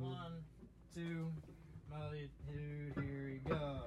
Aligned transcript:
One, 0.00 0.42
two, 0.92 1.30
Molly, 1.88 2.28
two, 2.44 3.00
here 3.00 3.26
we 3.26 3.38
go. 3.48 3.80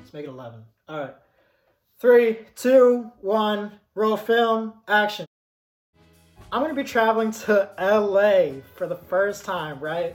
Let's 0.00 0.12
make 0.12 0.24
it 0.24 0.28
11. 0.28 0.62
All 0.88 0.98
right. 0.98 1.14
Three, 2.00 2.38
two, 2.54 3.10
one, 3.22 3.72
roll 3.94 4.18
film, 4.18 4.74
action. 4.86 5.24
I'm 6.54 6.64
to 6.68 6.72
be 6.72 6.84
traveling 6.84 7.32
to 7.32 7.68
LA 7.80 8.60
for 8.76 8.86
the 8.86 8.94
first 8.94 9.44
time, 9.44 9.80
right? 9.80 10.14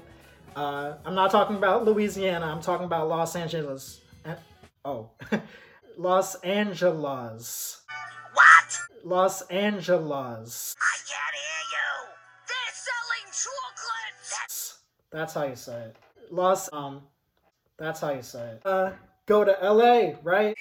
Uh, 0.55 0.93
I'm 1.03 1.13
not 1.13 1.31
talking 1.31 1.57
about 1.57 1.83
Louisiana, 1.83 2.45
I'm 2.45 2.61
talking 2.61 2.85
about 2.85 3.09
Los 3.09 3.35
Angeles. 3.35 3.99
Oh, 4.85 5.09
Los 5.97 6.35
Angeles. 6.35 7.81
What? 8.31 8.79
Los 9.03 9.41
Angeles. 9.47 10.77
I 10.79 10.97
can't 11.09 11.35
hear 11.35 11.65
you. 11.73 12.07
They're 12.47 12.73
selling 12.73 13.27
chocolates. 13.33 14.79
That's 15.11 15.33
how 15.33 15.43
you 15.43 15.57
say 15.57 15.87
it. 15.87 15.97
Los, 16.31 16.71
um, 16.71 17.01
that's 17.77 17.99
how 17.99 18.13
you 18.13 18.21
say 18.21 18.51
it. 18.51 18.61
Uh, 18.63 18.91
go 19.25 19.43
to 19.43 19.57
LA, 19.61 20.13
right? 20.23 20.55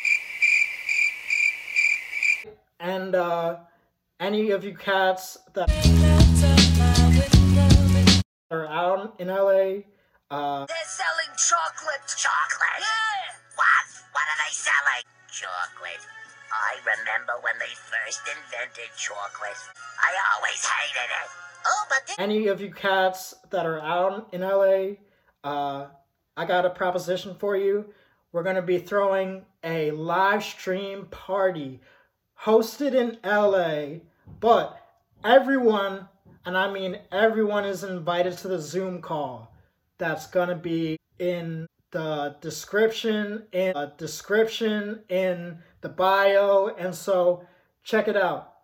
And, 2.80 3.14
uh, 3.14 3.58
any 4.20 4.50
of 4.50 4.64
you 4.64 4.74
cats 4.74 5.38
that 5.54 5.70
are 8.50 8.66
out 8.66 9.14
in 9.18 9.28
LA, 9.28 9.84
uh, 10.30 10.66
They're 10.66 10.76
selling 10.86 11.32
chocolate. 11.36 12.02
Chocolate? 12.16 12.80
Yeah. 12.80 13.38
What? 13.54 13.86
What 14.12 14.26
are 14.26 14.38
they 14.44 14.52
selling? 14.52 15.04
Chocolate. 15.30 16.02
I 16.50 16.76
remember 16.80 17.34
when 17.42 17.54
they 17.60 17.72
first 17.74 18.20
invented 18.26 18.90
chocolate. 18.96 19.56
I 19.98 20.10
always 20.34 20.64
hated 20.64 21.10
it. 21.10 21.30
Oh, 21.66 21.84
but 21.88 22.06
this 22.06 22.16
any 22.18 22.48
of 22.48 22.60
you 22.60 22.72
cats 22.72 23.34
that 23.50 23.66
are 23.66 23.80
out 23.80 24.28
in 24.32 24.40
LA, 24.40 24.96
uh, 25.44 25.88
I 26.36 26.44
got 26.44 26.66
a 26.66 26.70
proposition 26.70 27.36
for 27.38 27.56
you. 27.56 27.86
We're 28.32 28.42
gonna 28.42 28.62
be 28.62 28.78
throwing 28.78 29.44
a 29.62 29.92
live 29.92 30.42
stream 30.42 31.06
party 31.06 31.80
hosted 32.42 32.94
in 32.94 33.18
LA, 33.24 34.00
but 34.40 34.80
everyone, 35.24 36.08
and 36.44 36.56
I 36.56 36.70
mean 36.70 36.98
everyone, 37.12 37.64
is 37.64 37.84
invited 37.84 38.38
to 38.38 38.48
the 38.48 38.60
Zoom 38.60 39.00
call. 39.00 39.54
That's 39.98 40.26
gonna 40.26 40.56
be 40.56 40.98
in 41.18 41.66
the 41.90 42.36
description, 42.40 43.44
in 43.52 43.72
the 43.72 43.92
description, 43.96 45.02
in 45.08 45.58
the 45.80 45.88
bio, 45.88 46.74
and 46.78 46.94
so 46.94 47.46
check 47.82 48.08
it 48.08 48.16
out. 48.16 48.58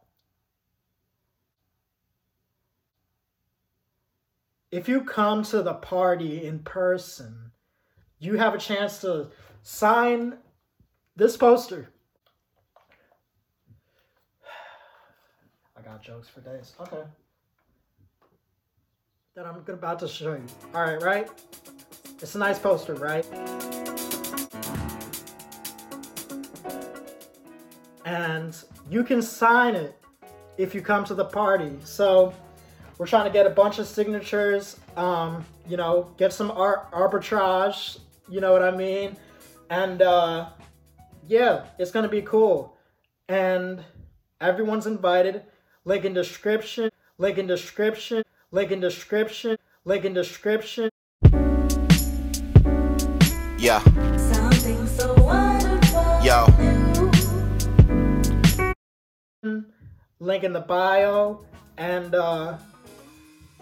if 4.74 4.88
you 4.88 5.02
come 5.02 5.44
to 5.44 5.62
the 5.62 5.74
party 5.74 6.44
in 6.44 6.58
person, 6.58 7.52
you 8.18 8.36
have 8.36 8.54
a 8.54 8.58
chance 8.58 9.00
to 9.00 9.28
sign 9.62 10.36
this 11.14 11.36
poster. 11.36 11.90
I 15.73 15.73
got 15.84 16.02
jokes 16.02 16.28
for 16.28 16.40
days. 16.40 16.72
Okay. 16.80 17.02
That 19.36 19.46
I'm 19.46 19.62
about 19.66 19.98
to 20.00 20.08
show 20.08 20.34
you. 20.34 20.44
All 20.74 20.82
right, 20.82 21.02
right? 21.02 21.28
It's 22.20 22.34
a 22.34 22.38
nice 22.38 22.58
poster, 22.58 22.94
right? 22.94 23.26
And 28.04 28.56
you 28.88 29.02
can 29.02 29.20
sign 29.20 29.74
it 29.74 30.00
if 30.56 30.74
you 30.74 30.82
come 30.82 31.04
to 31.04 31.14
the 31.14 31.24
party. 31.24 31.76
So, 31.84 32.32
we're 32.98 33.06
trying 33.06 33.24
to 33.24 33.30
get 33.30 33.46
a 33.46 33.50
bunch 33.50 33.78
of 33.78 33.86
signatures 33.86 34.76
um 34.96 35.44
you 35.68 35.76
know 35.76 36.10
get 36.16 36.32
some 36.32 36.50
ar- 36.50 36.88
arbitrage 36.92 37.98
you 38.28 38.40
know 38.40 38.52
what 38.52 38.62
i 38.62 38.70
mean 38.70 39.16
and 39.70 40.02
uh 40.02 40.48
yeah 41.26 41.64
it's 41.78 41.90
gonna 41.90 42.08
be 42.08 42.22
cool 42.22 42.76
and 43.28 43.82
everyone's 44.40 44.86
invited 44.86 45.42
link 45.84 46.04
in 46.04 46.14
description. 46.14 46.90
Link 47.18 47.38
in 47.38 47.46
description. 47.46 48.22
Link 48.50 48.70
in 48.70 48.80
description. 48.80 49.56
Link 49.84 50.04
in 50.04 50.14
description. 50.14 50.90
Yeah, 53.58 53.82
Something 54.18 54.86
so 54.88 55.14
wonderful. 55.14 56.20
yo, 56.22 56.46
link 60.20 60.44
in 60.44 60.52
the 60.52 60.60
bio. 60.60 61.44
And 61.76 62.14
uh 62.14 62.58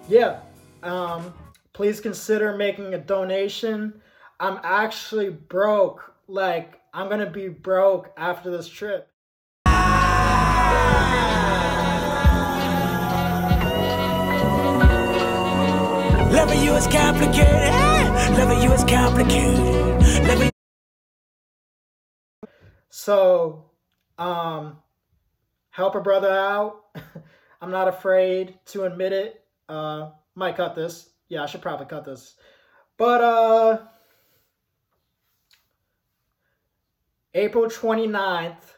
yeah 0.08 0.40
um 0.82 1.32
please 1.72 2.00
consider 2.00 2.56
making 2.56 2.94
a 2.94 2.98
donation. 2.98 4.00
I'm 4.40 4.58
actually 4.64 5.30
broke. 5.30 6.12
Like 6.28 6.80
i'm 6.94 7.08
gonna 7.08 7.30
be 7.30 7.48
broke 7.48 8.12
after 8.16 8.50
this 8.50 8.68
trip 8.68 9.08
Loving 16.52 16.66
you 16.66 16.74
is 16.74 16.86
complicated. 16.86 17.72
Loving 18.36 18.62
you 18.62 18.72
is 18.72 18.84
complicated. 18.84 20.28
Loving 20.28 20.50
so 22.90 23.70
um 24.18 24.76
help 25.70 25.94
a 25.94 26.00
brother 26.02 26.28
out. 26.28 26.84
I'm 27.62 27.70
not 27.70 27.88
afraid 27.88 28.58
to 28.66 28.84
admit 28.84 29.14
it. 29.14 29.42
Uh 29.66 30.10
might 30.34 30.56
cut 30.56 30.74
this. 30.74 31.08
Yeah 31.30 31.42
i 31.42 31.46
should 31.46 31.62
probably 31.62 31.86
cut 31.86 32.04
this. 32.04 32.34
But 32.98 33.22
uh 33.22 33.78
april 37.32 37.64
29th 37.64 38.74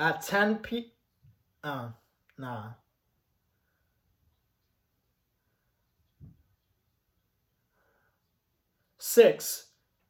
at 0.00 0.22
10 0.22 0.56
p 0.56 0.92
uh 1.62 1.90
nah 2.36 2.70
Six. 9.12 9.66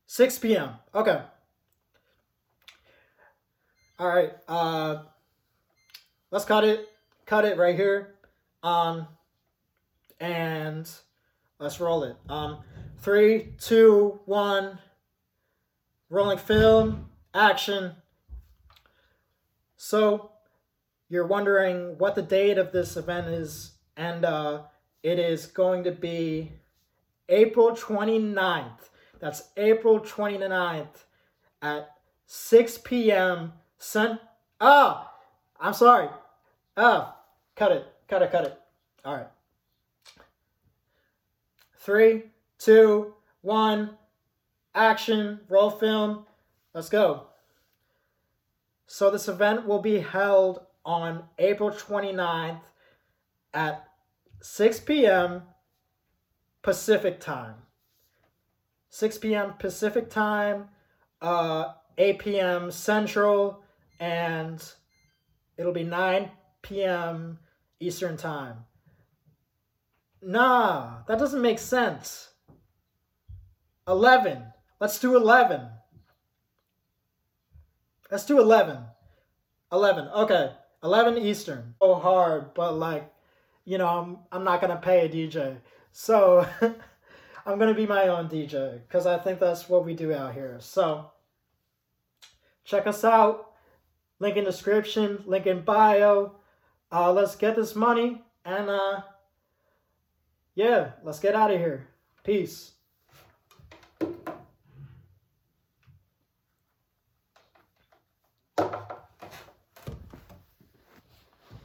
6 0.06 0.38
p.m. 0.38 0.74
Okay. 0.94 1.20
All 3.98 4.08
right. 4.08 4.30
Uh, 4.46 5.02
let's 6.30 6.44
cut 6.44 6.62
it. 6.62 6.88
Cut 7.26 7.44
it 7.44 7.58
right 7.58 7.74
here. 7.74 8.14
Um, 8.62 9.08
and 10.20 10.88
let's 11.58 11.80
roll 11.80 12.04
it. 12.04 12.14
Um, 12.28 12.60
three, 13.00 13.56
two, 13.58 14.20
one. 14.26 14.78
Rolling 16.08 16.38
film. 16.38 17.06
Action. 17.34 17.96
So, 19.76 20.30
you're 21.08 21.26
wondering 21.26 21.98
what 21.98 22.14
the 22.14 22.22
date 22.22 22.56
of 22.56 22.70
this 22.70 22.96
event 22.96 23.26
is, 23.26 23.72
and 23.96 24.24
uh, 24.24 24.62
it 25.02 25.18
is 25.18 25.46
going 25.46 25.82
to 25.82 25.90
be 25.90 26.52
April 27.28 27.72
29th. 27.72 28.90
That's 29.22 29.50
April 29.56 30.00
29th 30.00 31.04
at 31.62 31.90
6 32.26 32.78
p.m. 32.78 33.52
Sun. 33.78 34.18
Ah, 34.60 35.12
I'm 35.60 35.74
sorry. 35.74 36.08
Ah, 36.76 37.16
cut 37.54 37.70
it, 37.70 37.86
cut 38.08 38.22
it, 38.22 38.32
cut 38.32 38.46
it. 38.46 38.58
All 39.04 39.14
right. 39.14 39.28
Three, 41.78 42.24
two, 42.58 43.14
one. 43.42 43.90
Action. 44.74 45.38
Roll 45.48 45.70
film. 45.70 46.26
Let's 46.74 46.88
go. 46.88 47.28
So 48.88 49.08
this 49.08 49.28
event 49.28 49.68
will 49.68 49.80
be 49.80 50.00
held 50.00 50.66
on 50.84 51.22
April 51.38 51.70
29th 51.70 52.60
at 53.54 53.84
6 54.40 54.80
p.m. 54.80 55.42
Pacific 56.62 57.20
time. 57.20 57.54
6 58.92 59.18
p.m. 59.18 59.54
Pacific 59.58 60.10
time, 60.10 60.68
uh, 61.22 61.72
8 61.96 62.18
p.m. 62.18 62.70
Central, 62.70 63.62
and 63.98 64.62
it'll 65.56 65.72
be 65.72 65.82
9 65.82 66.30
p.m. 66.60 67.38
Eastern 67.80 68.18
time. 68.18 68.58
Nah, 70.20 71.04
that 71.08 71.18
doesn't 71.18 71.40
make 71.40 71.58
sense. 71.58 72.28
11. 73.88 74.42
Let's 74.78 75.00
do 75.00 75.16
11. 75.16 75.62
Let's 78.10 78.26
do 78.26 78.38
11. 78.38 78.76
11. 79.72 80.08
Okay. 80.08 80.52
11 80.84 81.16
Eastern. 81.16 81.74
So 81.80 81.94
hard, 81.94 82.52
but 82.52 82.74
like, 82.74 83.10
you 83.64 83.78
know, 83.78 83.88
I'm 83.88 84.18
I'm 84.30 84.44
not 84.44 84.60
gonna 84.60 84.76
pay 84.76 85.06
a 85.06 85.08
DJ, 85.08 85.56
so 85.92 86.46
I'm 87.44 87.58
gonna 87.58 87.74
be 87.74 87.86
my 87.86 88.08
own 88.08 88.28
DJ 88.28 88.80
because 88.86 89.04
I 89.06 89.18
think 89.18 89.40
that's 89.40 89.68
what 89.68 89.84
we 89.84 89.94
do 89.94 90.14
out 90.14 90.34
here. 90.34 90.58
So 90.60 91.10
check 92.64 92.86
us 92.86 93.04
out. 93.04 93.52
Link 94.20 94.36
in 94.36 94.44
description, 94.44 95.24
link 95.26 95.46
in 95.46 95.62
bio. 95.62 96.36
Uh, 96.92 97.12
let's 97.12 97.34
get 97.34 97.56
this 97.56 97.74
money 97.74 98.22
and 98.44 98.70
uh, 98.70 99.00
yeah, 100.54 100.92
let's 101.02 101.18
get 101.18 101.34
out 101.34 101.50
of 101.50 101.58
here. 101.58 101.88
Peace. 102.22 102.72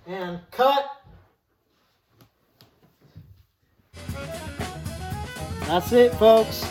And 0.07 0.39
cut. 0.51 0.96
That's 5.67 5.91
it, 5.91 6.13
folks. 6.13 6.65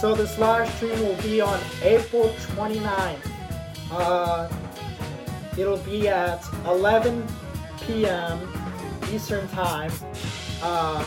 So 0.00 0.14
this 0.14 0.38
live 0.38 0.72
stream 0.74 0.98
will 1.00 1.20
be 1.22 1.42
on 1.42 1.60
April 1.82 2.30
29th. 2.30 3.30
Uh, 3.90 4.48
it'll 5.58 5.76
be 5.78 6.08
at 6.08 6.42
11 6.64 7.26
p.m. 7.82 8.40
Eastern 9.12 9.46
Time. 9.48 9.92
Uh. 10.62 11.06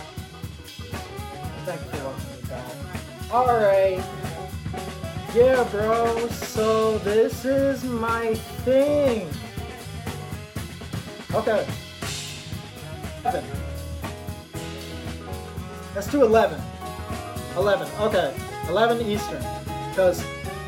Alright. 3.32 4.04
Yeah, 5.34 5.64
bro. 5.72 6.28
So 6.28 7.00
this 7.00 7.46
is 7.46 7.84
my 7.84 8.36
thing. 8.66 9.28
Okay. 11.34 11.68
11. 13.24 13.44
Let's 15.94 16.08
do 16.08 16.24
11. 16.24 16.60
11. 17.56 17.88
Okay. 18.02 18.36
11 18.68 19.02
Eastern. 19.02 19.44
Because 19.90 20.26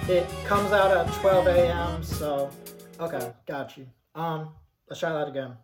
it 0.08 0.28
comes 0.46 0.72
out 0.72 0.96
at 0.96 1.12
12 1.16 1.48
a.m. 1.48 2.04
So, 2.04 2.50
okay. 3.00 3.34
Got 3.48 3.78
you. 3.78 3.88
Um, 4.14 4.50
let's 4.90 5.00
try 5.00 5.12
that 5.14 5.28
again. 5.28 5.56